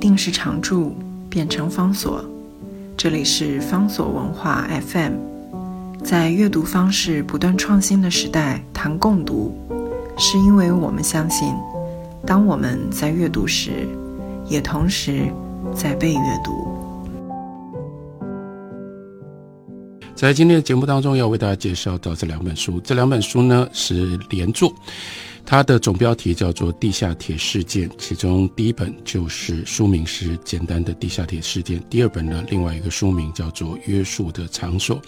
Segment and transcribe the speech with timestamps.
[0.00, 0.94] 定时常驻，
[1.28, 2.24] 变成方所。
[2.96, 5.14] 这里是方所文化 FM。
[6.04, 9.52] 在阅读方式不断创新的时代，谈共读，
[10.16, 11.52] 是因为我们相信，
[12.24, 13.88] 当我们在阅读时，
[14.46, 15.24] 也同时
[15.74, 16.68] 在被阅读。
[20.14, 22.80] 在今天的节目当中，要为大家介绍到这两本书。
[22.80, 24.72] 这两本书呢是连作。
[25.50, 35.00] 它的总标题叫做《地下铁事件》，其中第一本就是书名是简单的《地下铁事件》，第二本呢，另外一个书名叫做《约束的场所》。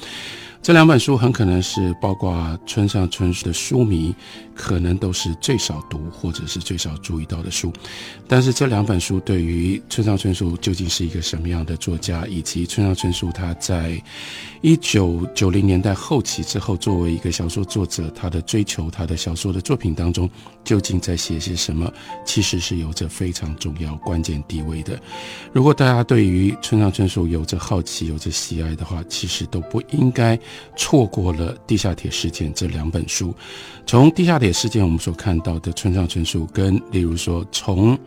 [0.63, 4.15] 这两本书很可能是包括村上春树的书迷，
[4.61, 7.73] 可能都是最少读或者是最少注意到的书。
[8.29, 14.01] 但是这两本书对于村上春树究竟是一个什么样的作家，以及村上春树他在
[14.61, 20.29] 一九九零年代后期之后，作为一个小说作者，他的追求，他的小说的作品当中
[20.63, 21.91] 究竟在写些什么，
[22.27, 25.01] 其实是有着非常重要关键地位的。
[25.53, 30.39] 如果大家对于村上春树有着好奇、有着喜爱的话，其实都不应该。
[30.77, 33.35] 错过了《地下铁事件》这两本书。
[33.87, 37.97] 从《地下铁事件》我们所看到的村上春树，跟例如说从《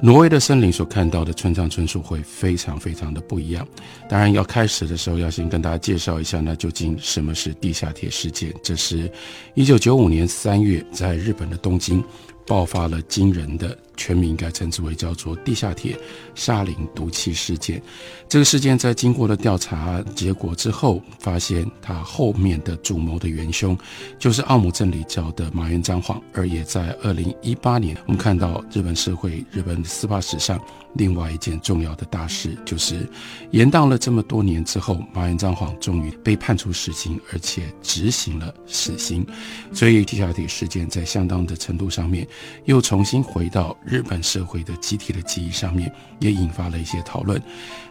[0.00, 3.66] 挪威的森林》所看到的村上春树，会非常非常的不一样。
[4.08, 8.50] 当然，要开始的时候，要先跟大家介绍一下，那究竟什么是《地下铁事件》？
[8.62, 9.10] 这是
[9.54, 12.02] 一九九五年三月在日本的东京
[12.46, 13.76] 爆发了惊人的。
[13.98, 15.94] 全名应该称之为叫做地下铁
[16.34, 17.82] 沙林毒气事件。
[18.28, 23.76] 这个事件在经过了调查结果之后，发现他后面的主谋的元凶
[24.18, 26.22] 就是奥姆真理教的马原彰晃。
[26.32, 30.58] 而也在二零一八年，我们看到日本社会、日本司法史上
[30.98, 33.08] 另外一件重要的大事，就是
[33.52, 39.26] 延宕了这么多年之后，马原彰晃终于被判处死刑，而且执行了死刑。
[39.72, 42.26] 所以地下铁事件在相当的程度上面
[42.66, 43.74] 又重新回到。
[43.86, 47.40] 日本社会的集体的记忆上面，也引发了一些讨论。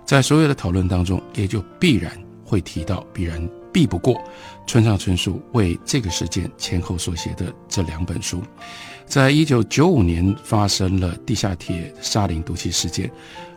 [0.06, 2.12] 在所有的讨论当中，也就必然
[2.44, 4.22] 会提到，必然避不过
[4.68, 8.44] 村上春树为这个事件前后所写的这两本书。
[9.08, 13.10] 在一九九五年发生了地下铁沙林毒气事件，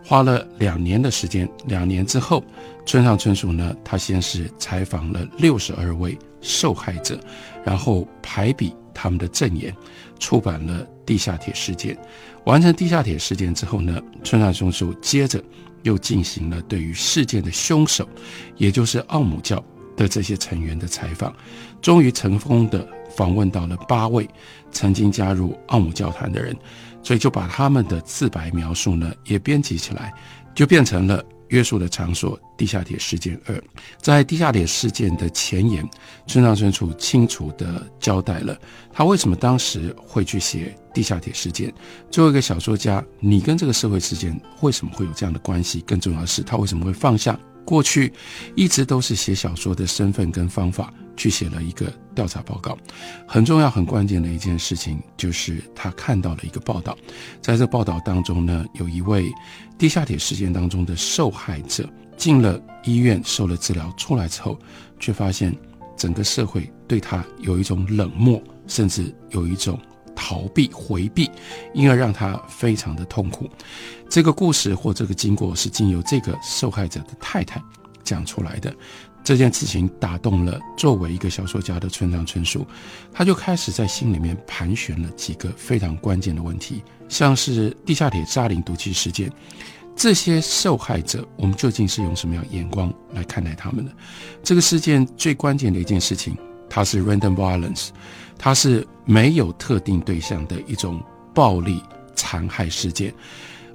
[0.04, 1.48] 花了两年的时间。
[1.66, 2.42] 两年之后，
[2.86, 7.18] 村上春树呢，他先是采访了六十二位受害者，
[7.64, 9.74] 然后排比他们的证言，
[10.20, 11.94] 出版了《地下铁事件》。
[12.44, 15.42] 完成地下铁事件之后呢，村上春树接着
[15.82, 18.08] 又进行了对于事件的凶手，
[18.56, 19.62] 也就是奥姆教
[19.96, 21.34] 的这些成员的采访，
[21.82, 22.86] 终于成功的
[23.20, 24.26] 访问到了八位
[24.72, 26.56] 曾经加入奥姆教团的人，
[27.02, 30.10] 所以就把他们的自白描述呢也编辑起来，
[30.54, 31.22] 就变成了。
[31.50, 33.60] 约束的场所，地下铁事件二，
[34.00, 35.84] 在地下铁事件的前言，
[36.28, 38.56] 村上春树清楚地交代了
[38.92, 41.74] 他为什么当时会去写地下铁事件。
[42.08, 45.80] 作为一个小说家，你跟这个社会事件为什么会有这样的关系？
[45.80, 47.36] 更重要的是，他为什么会放下
[47.70, 48.12] 过去
[48.56, 50.92] 一直都是写小说的身份跟方法？
[51.16, 52.76] 去写了一个调查报告，
[53.28, 56.96] 很重要、很关键的一件事情就是他看到了一个报道，
[57.42, 59.30] 在这报道当中呢，有一位
[59.78, 61.86] 地下铁事件当中的受害者
[62.16, 64.58] 进了医院受了治疗，出来之后，
[64.98, 65.54] 却发现
[65.94, 69.78] 整个社会对他有一种冷漠，甚至有一种
[70.16, 71.30] 逃避、回避，
[71.74, 73.46] 因而让他非常的痛苦。
[74.10, 77.62] 这个故事或这个经过是经由这个受害者的太太
[78.02, 78.74] 讲出来的。
[79.22, 82.66] 这件事情打动了作为一个小说家的村上春树，
[83.12, 89.30] 他就开始在心里面盘旋了几个非常关键的问题，像是地下铁沙林毒气事件，
[89.94, 93.92] 这些受害者我们究竟是用什么样眼光来看待他们的？
[94.42, 96.34] 这个事件最关键的一件事情，
[96.68, 97.90] 它是 random violence，
[98.38, 101.00] 它是没有特定对象的一种
[101.34, 101.80] 暴力
[102.16, 103.14] 残害事件。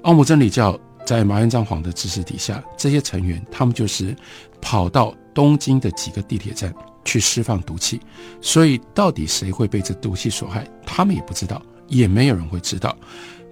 [0.06, 4.16] 奥姆真理教在麻原彰晃的支持底下，这些成员他们就是
[4.60, 5.14] 跑到。
[5.34, 6.74] 东京的几个地铁站
[7.04, 8.00] 去释放毒气，
[8.40, 12.96] 所以到底谁会被这毒气所害，他们也不知道，也没有人会知道。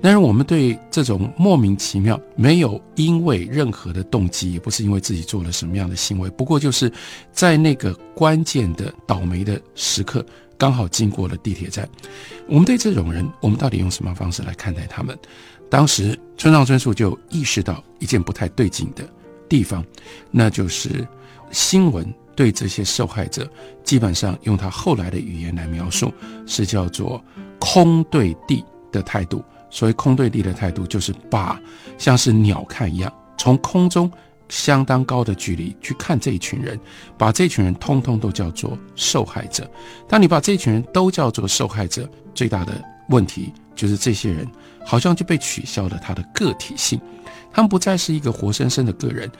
[0.01, 6.91] 但是我们对这种莫名其妙、没有因为任何的动机，也不是因为自己做了什么样的行为，不过就是
[7.33, 10.25] 在那个关键的倒霉的时刻，
[10.57, 11.87] 刚好经过了地铁站。
[12.49, 15.15] 我们对这种人，我们到底用什么方式来看待他们？
[15.71, 19.09] 当时村上春树就意识到一件不太对劲的
[19.49, 19.85] 地方，
[20.31, 21.07] 那就是。
[21.51, 23.49] 新闻对这些受害者，
[23.85, 26.13] 基本上用他后来的语言来描述，
[26.47, 27.23] 是叫做
[27.61, 29.45] “空对地”的态度。
[29.71, 31.61] 所谓“空对地”的态度，就是把
[31.97, 34.11] 像是鸟看一样，从空中
[34.49, 36.81] 相当高的距离去看这一群人，
[37.17, 39.71] 把这群人通通都叫做受害者。
[40.09, 44.45] 当你把这群人都叫做受害者，最大的问题就是这些人
[44.85, 47.01] 好像就被取消了他的个体性，
[47.53, 49.31] 他们不再是一个活生生的个人，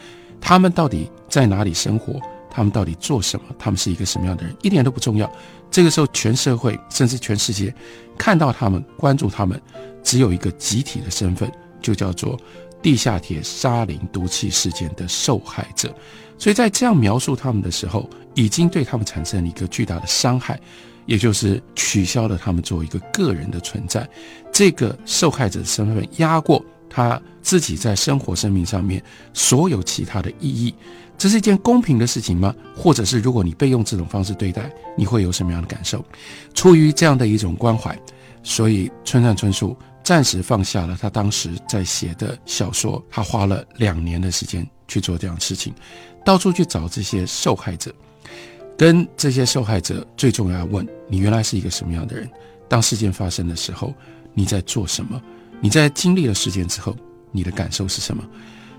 [0.41, 2.21] 他们到底在哪里生活？
[2.51, 3.47] 他们到底做什么？
[3.59, 4.57] 他们是一个什么样的人？
[4.63, 5.31] 一点都不重要。
[5.73, 7.75] 这个时候，全社会甚至全世界
[8.17, 9.61] 看到他们、关注他们，
[10.05, 11.51] 只有一个集体的身份，
[11.83, 12.39] 就叫做
[12.85, 15.93] 地下铁沙林毒气事件的受害者。
[16.37, 20.61] 所以在这样描述他们的时候，已经对他们产生了一个巨大的伤害，
[21.07, 24.07] 也就是取消了他们作为一个个人的存在。
[24.53, 29.03] 这个受害者的身份压过他自己在生活生命上面
[29.33, 30.75] 所有其他的意义。
[31.17, 32.55] 这是一件公平的事情吗？
[32.77, 36.05] 或者是如果你被用这种方式对待，你会有什么样的感受？
[36.53, 37.99] 出于这样的一种关怀，
[38.43, 39.75] 所以村上春树
[40.05, 45.75] 暂时放下了他当时在写的小说，他花了两年的时间去做这样的事情，
[46.25, 47.93] 到处去找这些受害者，
[48.77, 52.31] 跟这些受害者最重要问：你原来是一个什么样的人？
[52.69, 53.93] 当事件发生的时候，
[54.35, 55.21] 你在做什么？
[55.61, 56.95] 你在经历了事件之后，
[57.33, 58.23] 你的感受是什么？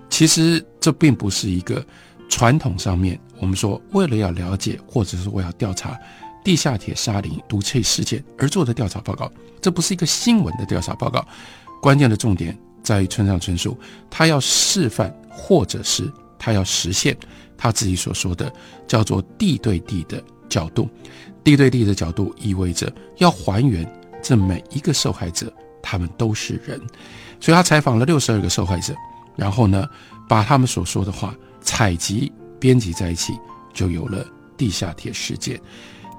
[0.09, 1.83] 其实这并不是一个。
[2.27, 5.95] 传统上面，我们说为了要了解，或者是我要调查
[6.45, 11.27] 地下铁沙林毒气事件而做的调查报告，这不是一个新闻的调查报告。
[11.81, 13.77] 关键的重点在于村上春树，
[14.11, 17.17] 他要示范，或者是他要实现
[17.57, 18.53] 他自己所说的
[18.87, 20.87] 叫做地对地的角度。
[21.43, 23.85] 地对地的角度意味着要还原
[24.21, 25.51] 这每一个受害者，
[25.81, 26.79] 他们都是人。
[27.39, 28.95] 所以他采访了六十二个受害者，
[29.35, 29.87] 然后呢，
[30.29, 31.35] 把他们所说的话。
[31.61, 33.33] 采集、编辑在一起，
[33.73, 34.23] 就有了
[34.55, 35.59] 地下铁事件。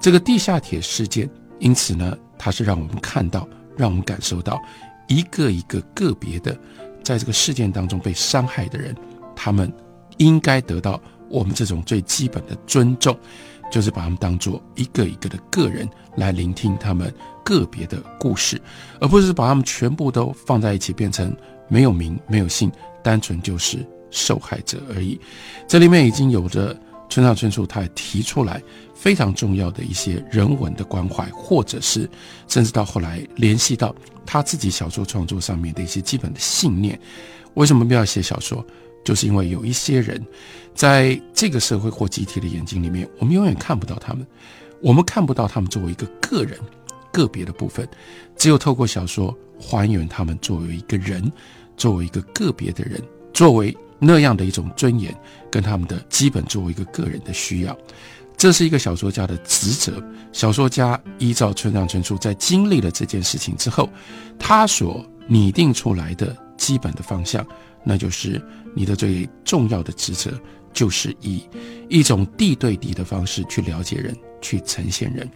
[0.01, 1.29] 这个地下铁事件，
[1.59, 4.61] 因此呢，它是让我们看到、让我们感受到
[5.09, 6.57] 一个一个个别的，
[7.03, 8.95] 在这个事件当中被伤害的人，
[9.35, 9.73] 他们
[10.19, 13.17] 应该得到我们这种最基本的尊重，
[13.71, 17.13] 就是把他们当做一个一个的个人来聆听他们
[17.45, 18.61] 个别的故事，
[19.01, 21.35] 而不是把他们全部都放在一起，变成
[21.69, 22.71] 没有名、没有姓，
[23.03, 23.85] 单纯就是。
[24.13, 25.21] 受害者而已，
[25.67, 26.75] 这里面已经有着
[27.09, 28.63] 村上春树，他也提出来
[28.95, 32.09] 非常重要的一些人文的关怀，或者是
[32.49, 33.95] 甚至到后来联系到
[34.25, 36.99] 他自己小说创作上面的一些基本的信念。
[37.55, 38.65] 为什么不要写小说？
[39.05, 40.21] 就是因为有一些人
[40.75, 44.27] 在这个社会或集体的眼睛里面，我们永远看不到他们，
[44.81, 46.59] 我们看不到他们作为一个个人、
[47.13, 47.89] 个别的部分，
[48.37, 51.33] 只有透过小说还原他们作为一个人，
[51.77, 53.01] 作为一个个别的人，
[53.33, 53.75] 作为。
[53.99, 55.15] 那样的一种尊严，
[55.51, 57.77] 跟他们的基本作为一个个人的需要，
[58.37, 60.03] 这是一个小说家的职责。
[60.33, 63.89] 小说家依照村上春树在经历了这件事情之后，
[64.39, 67.47] 他所拟定出来的基本的方向，
[67.83, 68.41] 那就是
[68.75, 70.31] 你的最重要的职责，
[70.75, 71.43] 就是以
[71.89, 75.27] 一种地对地的方式去了解人，去呈现人。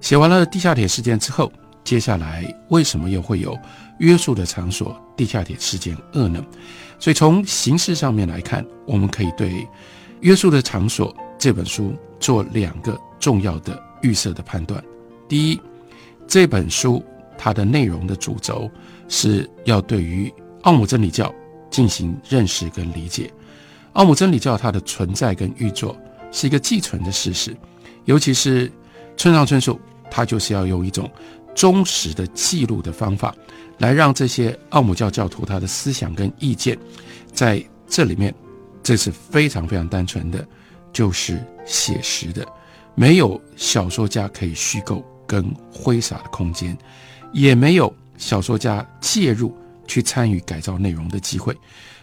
[0.00, 1.52] 写完了地下铁事件之后，
[1.82, 3.58] 接下来为什么又会有
[3.98, 6.42] 约束的场所地下铁事件二呢？
[7.00, 9.48] 所以从形式上面来看，我们可以对
[10.20, 14.84] 《约束的场所》这本书做两个重要的预设的判断。
[15.26, 15.60] 第一，
[16.28, 17.02] 这本书
[17.38, 18.70] 它的内容的主轴
[19.08, 20.32] 是要对于
[20.62, 21.34] 奥姆真理教
[21.70, 23.32] 进行认识跟理解。
[23.94, 25.96] 奥姆真理教它的存在跟运作
[26.30, 27.56] 是一个既存的事实，
[28.04, 28.70] 尤其是
[29.16, 29.80] 村上春树，
[30.10, 31.10] 他就是要用一种
[31.54, 33.34] 忠实的记录的方法。
[33.78, 36.78] 来让这些奥姆教教徒他的思想跟意见，
[37.32, 38.34] 在这里面，
[38.82, 40.46] 这是非常非常单纯的，
[40.92, 42.46] 就是写实的，
[42.94, 45.42] 没有小说家可以虚构跟
[45.72, 46.76] 挥洒的空间，
[47.32, 51.56] 也没有小说家介入去参与改造内容的机会，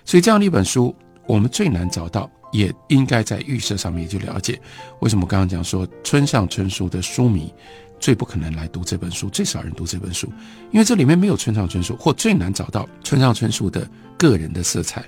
[0.03, 0.95] 所以这样的一本书，
[1.27, 4.59] 我们最难找到，也应该在预设上面去了解，
[5.01, 7.53] 为什么刚刚讲说村上春树的书迷。
[7.99, 10.31] 最不可能来读这本书，最少人读这本书，
[10.71, 15.03] 因为这里面没有村上春树，或最难找到村上春树的个人的色彩。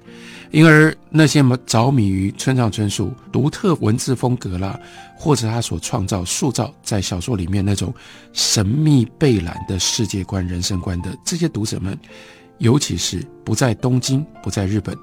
[0.51, 4.79] 因而那些么着迷于村上春树独特文字风格啦，
[5.15, 7.93] 或者他所创造、塑造在小说里面那种
[8.33, 11.95] 神秘贝兰的世界观、人生观的这些读者们，
[12.57, 14.97] 尤其是不在东京、不在日本，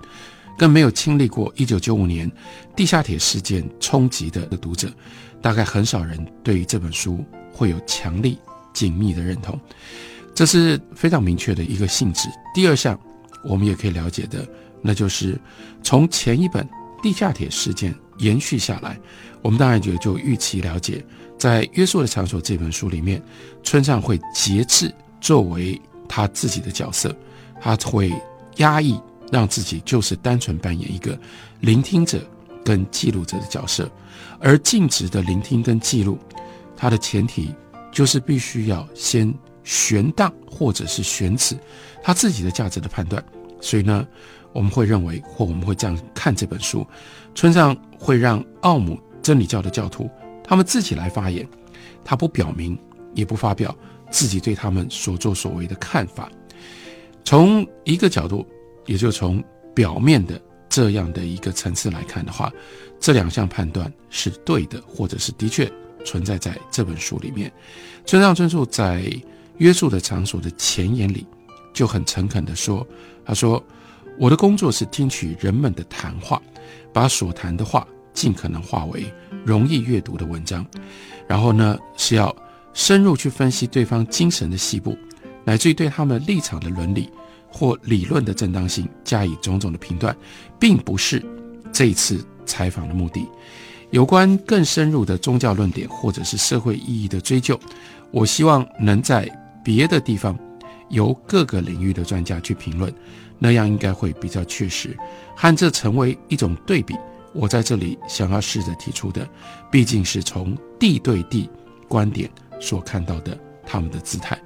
[0.58, 2.28] 更没有经历过一九九五年
[2.74, 4.90] 地下铁事件冲击的读者，
[5.40, 7.24] 大概很少人对于这本书。
[7.56, 8.38] 会有强力、
[8.74, 9.58] 紧密的认同，
[10.34, 12.28] 这是非常明确的一个性质。
[12.54, 12.98] 第二项，
[13.42, 14.46] 我们也可以了解的，
[14.82, 15.40] 那就是
[15.82, 16.68] 从前一本
[17.02, 18.98] 地下铁事件延续下来，
[19.40, 21.02] 我们当然就就预期了解，
[21.38, 23.22] 在《约束的场所》这本书里面，
[23.62, 27.16] 村上会节制作为他自己的角色，
[27.60, 28.12] 他会
[28.56, 29.00] 压抑
[29.32, 31.18] 让自己就是单纯扮演一个
[31.60, 32.20] 聆听者
[32.62, 33.90] 跟记录者的角色，
[34.38, 36.18] 而尽职的聆听跟记录。
[36.76, 37.54] 它的前提
[37.90, 39.32] 就是必须要先
[39.64, 41.58] 悬荡或者是悬此
[42.02, 43.24] 他自己的价值的判断。
[43.60, 44.06] 所以呢，
[44.52, 46.86] 我们会认为或我们会这样看这本书，
[47.34, 50.08] 村上会让奥姆真理教的教徒
[50.44, 51.48] 他们自己来发言，
[52.04, 52.78] 他不表明
[53.14, 53.74] 也不发表
[54.10, 56.30] 自己对他们所作所为的看法。
[57.24, 58.46] 从一个角度，
[58.84, 59.42] 也就从
[59.74, 62.52] 表面的这样的一个层次来看的话，
[63.00, 65.68] 这两项判断是对的，或者是的确
[66.06, 67.52] 存在在这本书里面。
[68.06, 69.12] 村上春树在
[69.58, 71.26] 约束的场所的前言里
[71.74, 72.86] 就很诚恳地说
[73.26, 73.62] ：“他说，
[74.18, 76.40] 我的工作是听取人们的谈话，
[76.92, 79.04] 把所谈的话尽可能化为
[79.44, 80.64] 容易阅读的文章，
[81.28, 82.34] 然后呢是要
[82.72, 84.96] 深入去分析对方精神的细部。”
[85.44, 87.08] 乃至于对他们立场的伦理
[87.48, 90.16] 或理论的正当性加以种种的评断，
[90.58, 91.24] 并不是
[91.72, 93.24] 这一次采访的目的。
[93.90, 97.58] 有关更深入的宗教论点或者是社会意义的追究，
[98.10, 99.30] 我希望能在
[99.64, 100.38] 别的地方
[100.90, 102.92] 由各个领域的专家去评论，
[103.38, 104.96] 那样应该会比较确实。
[105.34, 106.94] 和这成为一种对比，
[107.32, 109.28] 我在这里想要试着提出的，
[109.70, 111.48] 毕竟是从地对地
[111.88, 112.28] 观点
[112.60, 114.38] 所看到的他们的姿态。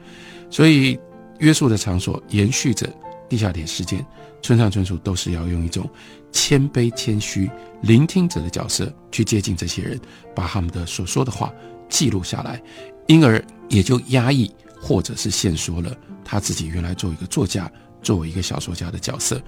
[0.51, 0.99] 所以，
[1.39, 2.89] 约束的场所延续着
[3.29, 4.05] 地下铁事件，
[4.43, 5.89] 村上春树都是要用一种
[6.33, 7.51] 谦卑、谦虚、
[7.83, 10.01] 聆听者的角色去接近这些人，
[10.35, 11.53] 把他们的所说的话
[11.89, 12.63] 记录下来，
[13.07, 17.71] 因而也就压抑或者是限缩了他自己原来作为一个作家、
[18.03, 19.41] 作为一个小说家的角色。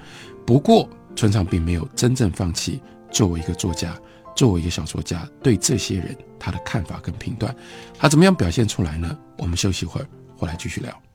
[0.47, 3.97] 不过，村上并没有真正放弃作为一个作家、
[4.35, 7.55] 作为一个小说家对这些人他的看法跟评断。
[7.99, 9.17] 他怎么样表现出来呢？
[9.39, 10.07] 我们休息一会儿。
[10.37, 11.12] 回来继续聊。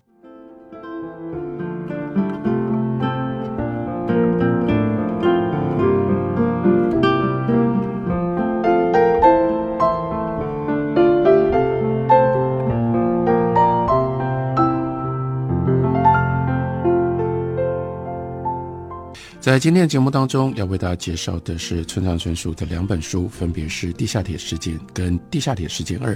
[19.48, 26.14] 在今天的节目当中，要为大家介绍的是村上春树的两本书，分别是《地下铁事件》跟《地下铁事件二》，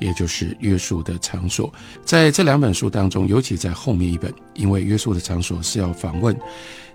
[0.00, 1.70] 也就是约束的场所。
[2.02, 6.34] 在这两本书当中，尤其在后面一本，因为约束的场所是要访问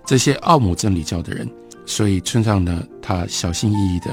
[0.04, 1.48] 这些奥姆真理教的人，
[1.86, 4.06] 所以村上呢，他小心翼翼的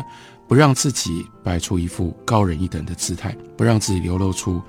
[0.48, 4.62] 不让自己摆出一副高人一等的姿态，不让自己流露出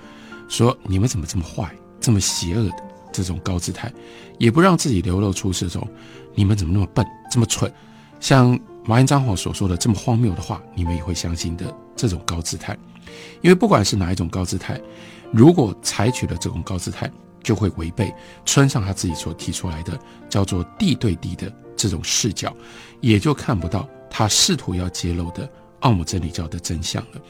[0.48, 2.85] 说你们怎么这么坏、这么邪恶的
[3.16, 3.90] 这种高姿态，
[4.38, 5.88] 也不让自己流露出这种。
[6.34, 7.72] 你们怎么那么笨，这么蠢？
[8.20, 12.76] 像马英张火所说的这么荒谬的话，你们也会相信的这种高姿态？
[13.40, 14.78] 因为不管是哪一种高姿态，
[15.32, 17.10] 如果采取了这种高姿态，
[17.42, 18.12] 就会违背
[18.44, 22.54] 村上他自己所提出来的叫做地对地的这种视角，
[23.00, 25.48] 也就看不到他试图要揭露的
[25.86, 27.20] 奥姆真理教的真相了。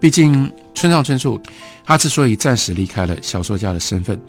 [0.00, 1.40] 毕竟村上春树
[1.84, 4.20] 他之所以暂时离开了小说家的身份，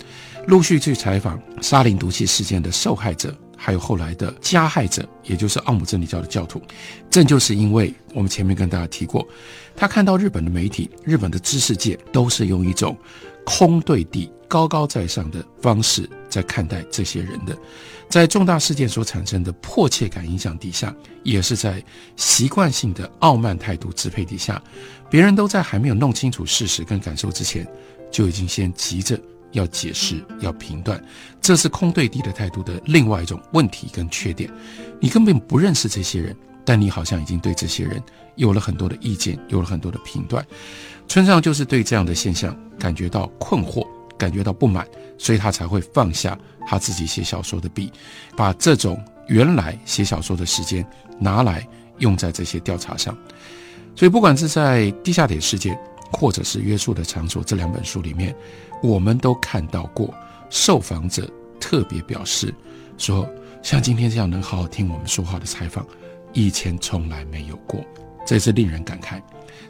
[0.46, 3.36] 陆续去采访沙林毒气事件的受害者。
[3.64, 6.60] 还有后来的加害者，也就是奥姆真理教的教徒，
[7.12, 9.28] 正就是因为我们前面跟大家提过，
[9.76, 12.98] 他看到日本的媒体、日本的知识界都是用一种
[13.46, 17.56] 空对地、高高在上的方式在看待这些人的，
[18.10, 21.84] 在重大事件所产生的迫切感影响底下，也是在
[22.16, 24.60] 习惯性的傲慢态度支配底下，
[25.10, 27.68] 别人都在还没有弄清楚事实跟感受之前，
[28.10, 29.20] 就已经先急着。
[29.54, 31.04] 要解释，要评断，
[31.42, 34.50] 这是空对地的态度的另外一种问题跟缺点。
[34.98, 36.34] 你根本不认识这些人，
[36.64, 38.02] 但你好像已经对这些人
[38.38, 40.42] 有了很多的意见，有了很多的评断。
[41.06, 43.86] 村上就是对这样的现象感觉到困惑，
[44.22, 44.86] 感觉到不满，
[45.18, 46.38] 所以他才会放下
[46.68, 47.92] 他自己写小说的笔，
[48.38, 50.86] 把这种原来写小说的时间
[51.20, 53.18] 拿来用在这些调查上。
[53.96, 55.76] 所以，不管是在地下铁事件，
[56.12, 58.36] 或者是约束的场所这两本书里面。
[58.84, 60.12] 我们都看到过，
[60.50, 62.54] 受访者特别表示
[62.98, 63.30] 说，
[63.62, 65.86] 像今天这样能好好听我们说话的采访，
[66.34, 67.80] 以前从来没有过，
[68.26, 69.22] 这是令人感慨，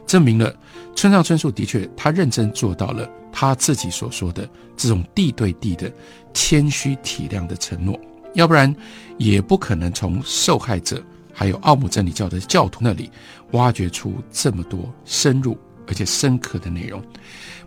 [0.06, 0.54] 证明了
[0.94, 5.90] 村上春树的确他认真做到了他自己所说的这种地对地的
[6.34, 7.98] 谦虚体谅的承诺，
[8.34, 8.74] 要不然
[9.18, 13.10] 也不可能从受害者还有奥姆真理教的教徒那里
[13.52, 15.56] 挖掘出这么多深入
[15.86, 17.02] 而且深刻的内容。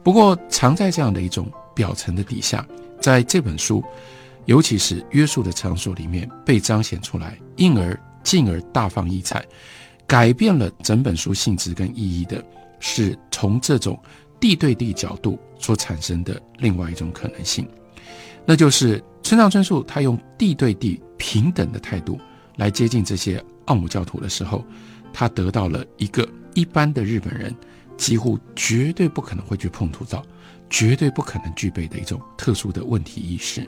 [0.03, 2.65] 不过，藏在这样的一种表层的底下，
[3.01, 3.83] 在这本书，
[4.45, 9.43] 尤其是约束的场所里面被彰显出来，因而进而大放异彩，
[10.07, 12.43] 改变了整本书性质跟意义的，
[12.79, 13.99] 是从这种
[14.39, 17.67] 地对地角度所产生的另外一种可能性，
[18.45, 22.19] 那就是村上春树他用地对地平等的态度
[22.57, 24.63] 来接近这些奥姆教徒的时候，
[25.11, 27.53] 他得到了一个一般的日本人。
[27.97, 30.21] 几乎绝对不可能会去碰土灶，
[30.69, 33.65] 绝对不可能具备的一种特殊的问题意识。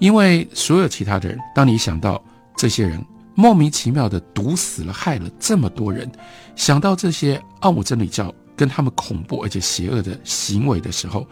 [0.00, 2.20] 因为所有其他的人，当你想到
[2.56, 3.00] 这些人
[3.40, 6.06] 莫名其妙的毒死了、害了这么多人，
[6.54, 11.26] 想到这些奥姆真理教跟他们恐怖而且邪恶的行为的时候，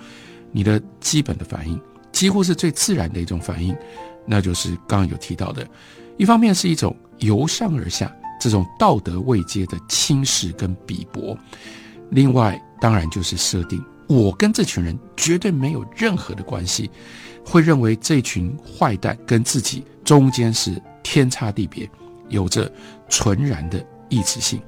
[0.50, 1.78] 你的基本的反应
[2.10, 3.76] 几乎是最自然的一种反应，
[4.24, 5.68] 那就是刚刚有提到的，
[6.16, 8.10] 一方面是一种由上而下
[8.40, 11.36] 这种道德位阶的轻视跟鄙薄，
[12.08, 16.90] 另外当然就是设定我跟这群人绝对没有任何的关系。
[17.44, 20.78] 会认为这群坏蛋跟自己中间是
[21.10, 21.90] 天差地别，
[22.28, 22.70] 有着
[23.08, 24.60] 纯然的异质性。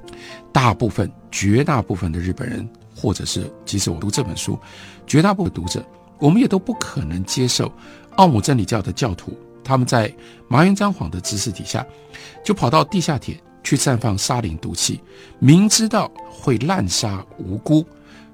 [0.50, 2.66] 大部分、绝大部分的日本人，
[2.96, 4.58] 或者是即使我读这本书，
[5.06, 5.84] 绝大部分读者，
[6.18, 7.70] 我们也都不可能接受
[8.16, 10.10] 奥姆真理教的教徒，他们在
[10.48, 11.86] 麻原彰晃的指示底下，
[12.42, 14.98] 就跑到地下铁去绽放沙林毒气，
[15.40, 17.84] 明知道会滥杀无辜，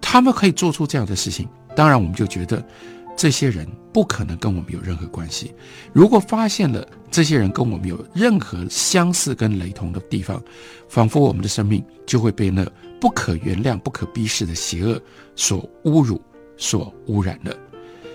[0.01, 1.49] 他们可以做出这样的事情。
[1.75, 2.65] 当然，我们就觉得。
[3.17, 5.55] 这些人不可能跟我们有任何关系。
[5.93, 10.43] 如果发现了这些人跟我们有任何相似跟雷同的地方，
[10.89, 12.67] 仿佛我们的生命就会被那
[13.01, 15.01] 不可原谅、不可逼视的邪恶
[15.35, 16.21] 所侮辱、
[16.59, 17.57] 所污染了。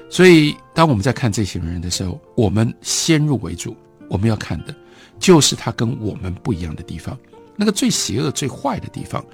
[0.10, 3.76] 所以，当我们在看这些人的时候，我们先入为主，
[4.10, 4.76] 我们要看的
[5.20, 7.18] 就是他跟我们不一样的地方，
[7.56, 9.26] 那个最邪恶、最坏的地方。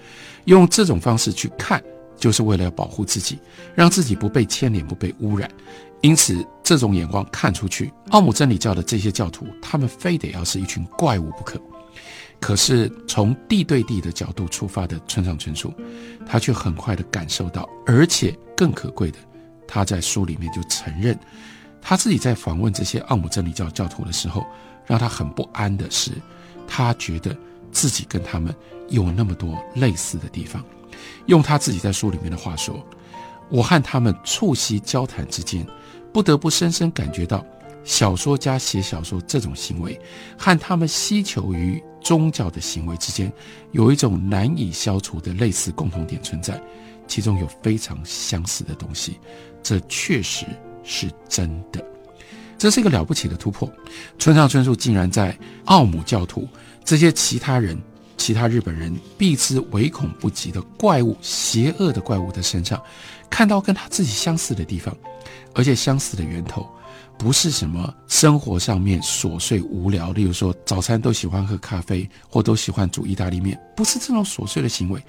[0.46, 1.84] 用这种方式去看。
[2.18, 3.40] 就是为了要保护自己，
[3.76, 5.50] 让自己不被牵连、不被污染，
[6.02, 11.62] 因此这种眼光看出去，奥姆真理教的这些教徒，他们非得要是一群怪物不可。
[12.40, 15.74] 可是从地对地的角度出发的村上春树，
[16.26, 19.18] 他却很快的感受到，而且更可贵的，
[19.68, 21.18] 他在书里面就承认，
[21.82, 24.46] 他自己在访问这些奥姆真理教教徒的时候，
[24.86, 26.12] 让他很不安的是，
[26.68, 27.36] 他觉得
[27.72, 28.54] 自己跟他们
[28.90, 30.64] 有那么多类似的地方。
[31.26, 32.82] 用他自己在书里面的话说
[33.50, 35.66] ：“我和他们促膝交谈之间，
[36.14, 37.46] 不得不深深感觉到，
[37.84, 40.00] 小说家写小说这种行为，
[40.38, 43.32] 和他们希求于宗教的行为之间，
[43.72, 46.62] 有一种难以消除的类似共同点存在，
[47.08, 49.20] 其中有非常相似的东西。
[49.64, 50.46] 这确实
[50.84, 51.84] 是真的。
[52.58, 53.72] 这是一个了不起的突破。
[54.18, 56.48] 村上春树竟然在奥姆教徒
[56.84, 57.78] 这些其他人。”
[58.18, 62.82] 其他日本人避之唯恐不及的怪物、邪恶的怪物的身上，
[63.30, 64.96] 看到跟他自己相似的地方，
[65.54, 66.68] 而且相似的源头，
[67.18, 75.02] 不是什么生活上面琐碎无聊，例如说早餐都喜欢喝咖啡，或都喜欢煮意大利面，不是这种琐碎的行为，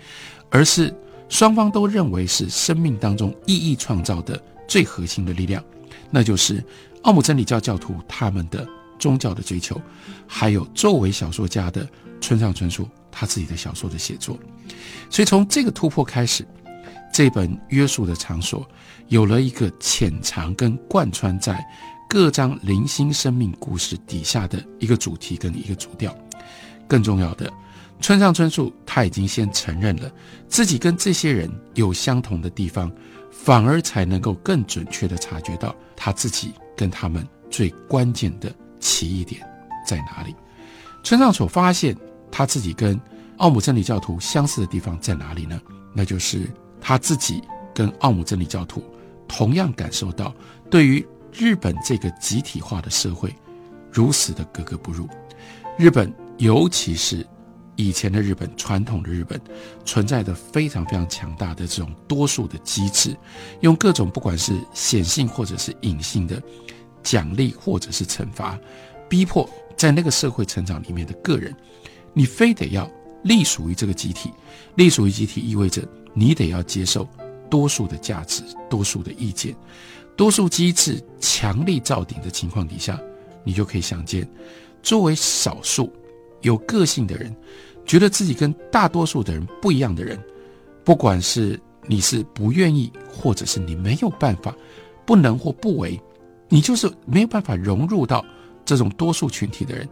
[0.51, 0.95] 而是
[1.29, 5.63] 双方都认为是生命当中意义创造的最核心的力量，
[6.11, 6.63] 那就是
[7.03, 8.67] 奥姆真理教教徒他们的
[8.99, 9.81] 宗教的追求，
[10.27, 11.89] 还有作为小说家的
[12.21, 12.89] 村上春树。
[13.11, 14.39] 他自己的小说的写作，
[15.11, 16.47] 所以从这个突破开始，
[17.13, 18.65] 这本约束的场所
[19.09, 21.67] 有了一个潜藏跟贯穿在
[22.09, 26.17] 各张零星生命故事底下的一个主题跟一个主调。
[26.87, 27.53] 更重要的，
[28.01, 30.09] 村上春树他已经先承认了
[30.47, 32.93] 自己跟这些人有相同的地方，
[33.33, 39.45] 反而才能够更准确的察觉到他自己跟他们最关键的奇异点
[39.85, 40.37] 在哪里。
[41.09, 41.97] 村上所发现。
[42.31, 43.01] 他自己跟
[43.39, 45.59] 奥姆真理教徒相似的地方在哪里呢？
[45.95, 46.47] 那就是
[46.79, 47.43] 他自己
[47.75, 48.85] 跟奥姆真理教徒
[49.27, 50.35] 同样感受到，
[50.71, 53.35] 对于日本这个集体化的社会
[53.91, 55.09] 如此的格格不入。
[55.79, 57.27] 日本，尤其是
[57.77, 59.41] 以前的日本，传统的日本，
[59.87, 63.17] 存在着非常非常强大的这种多数的机制，
[63.61, 66.43] 用各种不管是显性或者是隐性的
[67.03, 68.59] 奖励或者是惩罚，
[69.09, 71.55] 逼迫在那个社会成长里面的个人。
[72.13, 72.91] 你非得要
[73.23, 74.31] 隶属于这个集体，
[74.75, 77.09] 隶属于集体意味着你得要接受
[77.49, 79.55] 多数的价值、多数的意见、
[80.17, 83.01] 多数机制强力照顶的情况底下，
[83.45, 84.29] 你就可以想见，
[84.83, 85.93] 作为少数
[86.41, 87.33] 有个性的人，
[87.87, 90.19] 觉得自己跟大多数的人不一样的人，
[90.83, 94.57] 不管是你是不愿意，或者是你没有办法、
[95.07, 96.01] 不能或不为，
[96.49, 98.25] 你就是没有办法融入到
[98.69, 99.89] 这种多数群体的人。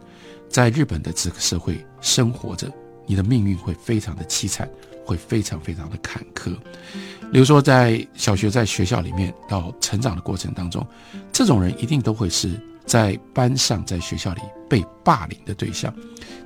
[0.47, 2.71] 在日本的这个社会生活着，
[3.07, 4.69] 你的命运会非常的凄惨，
[5.03, 6.55] 会非常非常的坎坷。
[7.33, 10.85] 比如说，在小学在学校里面到成长的过程当中，
[11.33, 12.51] 这种人一定都会是
[12.85, 15.93] 在班上在学校里被霸凌的对象。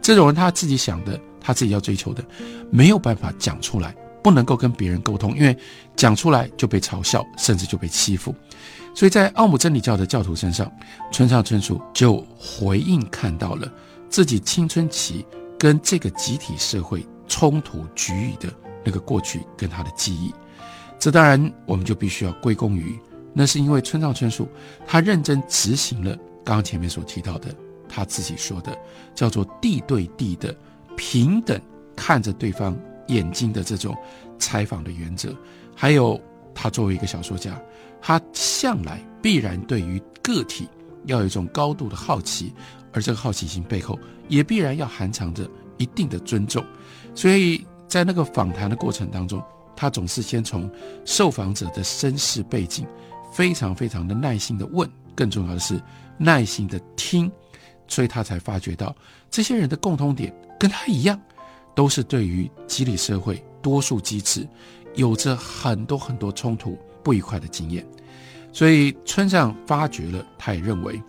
[0.02, 2.26] 这种人他自己想的，他自己要追求的，
[2.72, 5.58] 没有办法讲出来，不能够跟别人沟通，因为
[5.96, 8.34] 讲出来就被嘲笑，甚至就被欺负。
[8.94, 10.72] 所以在奥姆真理教的教徒身上，
[11.12, 13.72] 村上春树就回应看到了。
[14.10, 15.26] 自己青春期
[15.58, 18.52] 跟这个集体社会冲突局域的
[18.84, 20.34] 那个过去跟他的记忆。
[21.00, 23.00] 这当然我们就必须要归功于，
[23.34, 24.48] 那是因为村上春树
[24.86, 27.56] 他认真执行了刚刚前面所提到的
[27.88, 28.78] 他自己说的
[29.16, 30.54] 叫做地对地的
[30.98, 31.58] 平等
[31.96, 32.78] 看着对方
[33.12, 33.96] 眼睛的这种
[34.40, 35.36] 采访的原则，
[35.76, 36.20] 还有
[36.56, 37.62] 他作为一个小说家，
[38.02, 40.68] 他向来必然对于个体
[41.06, 42.54] 要有一种高度的好奇，
[42.92, 43.98] 而这个好奇心背后
[44.28, 46.66] 也必然要含藏着一定的尊重，
[47.14, 49.42] 所以在那个访谈的过程当中。
[49.74, 50.70] 他总是先从
[51.06, 52.86] 受访者的身世背景，
[53.34, 55.82] 非常非常的耐心的问，更重要的是
[56.20, 57.32] 耐心的听，
[57.88, 58.96] 所以他才发觉到
[59.32, 61.20] 这些人的共通点跟他一样，
[61.76, 64.48] 都是对于激励社会多数机制
[64.96, 67.86] 有着很多很多冲突不愉快的经验。
[68.52, 71.02] 所以村上发觉了，他也认为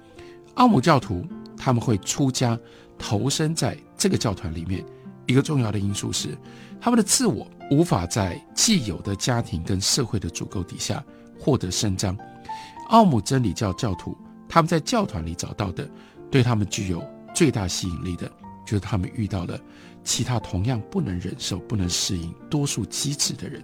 [0.55, 2.59] 奥姆教徒他们会出家
[2.98, 4.85] 投身在这个教团里面，
[5.27, 6.37] 一个重要的因素是
[6.81, 7.46] 他们的自我。
[7.70, 11.03] 无法在既有的家庭跟社会的足够底下
[11.40, 12.14] 获得伸张。
[12.88, 14.14] 奥姆真理教教徒
[14.46, 15.88] 他们在教团里找到的，
[16.31, 17.03] 对他们具有
[17.35, 18.31] 最大吸引力的，
[18.66, 19.59] 就是他们遇到了
[20.05, 23.62] 其他同样不能忍受、不能适应多数机制的人。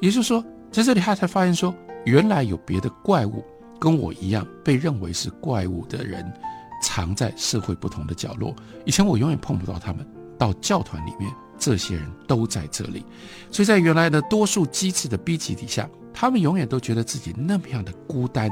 [0.00, 3.44] 也就是说，在这里他才发现说，原来有别的怪物
[3.78, 6.32] 跟我一样被认为是怪物的人，
[6.82, 8.54] 藏在社会不同的角落。
[8.84, 10.06] 以前我永远碰不到他们，
[10.38, 11.30] 到教团里面。
[11.62, 13.04] 这些人都在这里，
[13.50, 18.50] 所以在原来的多数机制的逼急底下，他们永远都觉得自己那么样的孤单，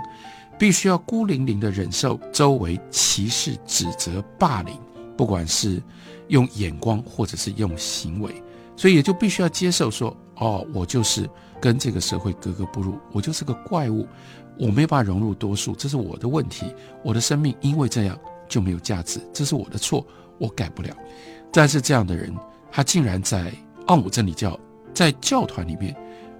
[0.58, 4.78] 必须要孤零零的忍受周围歧视、指责、霸凌，
[5.18, 5.82] 不管是
[6.28, 8.42] 用眼光或者是用行为，
[8.76, 11.28] 所以也就必须要接受说：哦，我就是
[11.60, 14.06] 跟这个社会格格不入，我就是个怪物，
[14.58, 16.72] 我没办法融入多数，这是我的问题，
[17.04, 20.06] 我的生命因为这样就没有价值，这是我的错，
[20.38, 20.96] 我改不了。
[21.52, 22.34] 但是这样的人。
[22.70, 23.50] 他竟然在
[23.86, 24.56] 奥姆真理教
[24.92, 25.96] 在教团里面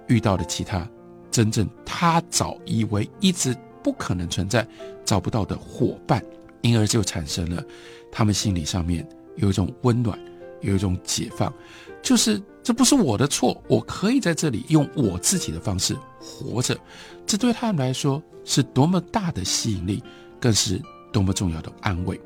[0.07, 0.87] 遇到了其他
[1.31, 4.65] 真正他早以为一直不可能存在、
[5.03, 6.23] 找不到的伙伴，
[6.61, 7.63] 因而就产生了
[8.11, 10.17] 他们心理上面有一种温暖，
[10.61, 11.53] 有一种解放，
[12.01, 16.77] 就是这不是我的错，我可以在这里用我自己的方式活着，
[17.25, 20.03] 这对他们来说是多么大的吸引力，
[20.39, 22.19] 更是多么重要的安慰。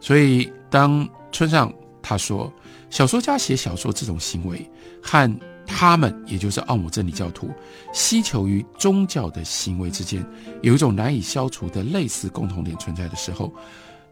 [0.00, 1.72] 所以当村上
[2.02, 2.52] 他说。
[2.90, 4.70] 小说家写小说这种行为，
[5.02, 7.50] 和他们，也就是奥姆真理教徒，
[7.92, 10.24] 希求于宗教的行为之间，
[10.62, 13.52] 有一种难以消除的类似共同点存在的时候，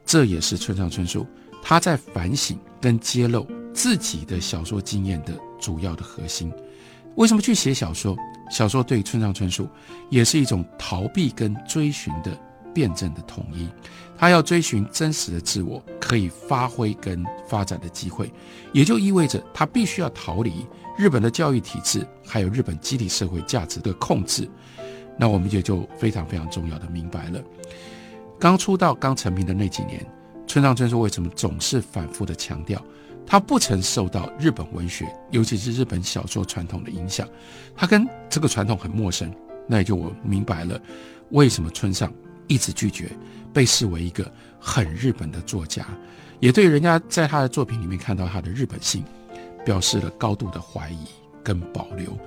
[0.05, 1.27] 这也是村上春树
[1.63, 6.53] 他在反省跟揭露自己的小说经验的主要的核心。
[7.17, 8.17] 为什么去写小说？
[8.51, 9.69] 小说对村上春树
[10.09, 12.37] 也是一种逃避跟追寻的。
[12.73, 13.69] 辩证的统一，
[14.17, 18.29] 他要追寻真实的自我可以发挥跟发展的机会，
[18.73, 20.67] 也就意味着他必须要逃离
[20.99, 24.51] 日本的教育体制，还有日本集体社会价值的控制。
[25.17, 27.41] 那我们也就非常非常重要的明白了，
[28.41, 30.05] 刚出道刚成名的那几年，
[30.49, 32.85] 村上春树为什么总是反复的强调，
[33.25, 37.25] 他不曾受到日本文学，尤其是日本小说传统的影响，
[37.77, 39.33] 他跟这个传统很陌生。
[39.69, 40.81] 那也就我明白了，
[41.31, 42.13] 为什么村上。
[42.51, 43.09] 一直拒绝
[43.53, 45.87] 被视为一个很日本的作家，
[46.41, 49.05] 也对人家在他的作品里面看到他的日本性，
[49.65, 51.07] 表示了高度的怀疑
[51.45, 52.19] 跟保留，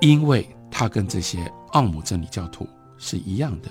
[0.00, 2.64] 因为他跟这些奥姆真理教徒
[2.96, 3.68] 是一样的，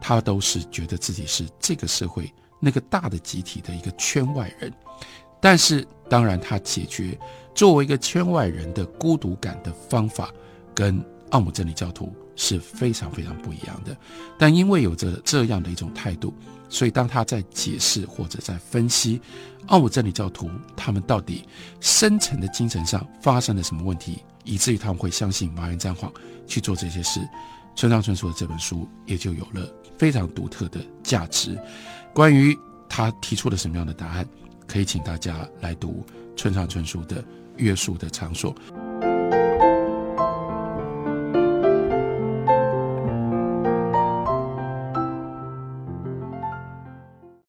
[0.00, 2.28] 他都是觉得自己是这个社会
[2.58, 4.72] 那个大的集体的一个圈外人，
[5.40, 7.16] 但是当然他解决
[7.54, 10.32] 作为一个圈外人的孤独感的方法，
[10.74, 12.12] 跟奥姆真理教徒。
[12.36, 13.96] 是非常非常不一样的，
[14.38, 16.32] 但因为有着这样的一种态度，
[16.68, 19.20] 所以当他在解释或者在分析
[19.66, 21.44] 奥姆真理教徒他们到底
[21.80, 26.12] 深层的精神上发生了什么问题，以至于他们会相信马原战谎
[26.46, 27.20] 去做这些事，
[27.74, 29.68] 村上春树的这本书也就有了
[29.98, 31.58] 非常独特的价值。
[32.14, 32.56] 关于
[32.88, 34.28] 他提出了什么样的答案，
[34.68, 36.04] 可以请大家来读
[36.36, 37.22] 村上春树的
[37.56, 38.54] 《约束的场所》。